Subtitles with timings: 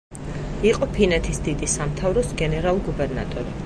[0.69, 3.59] იყო ფინეთის დიდი სამთავროს გენერალ-გუბერნატორი.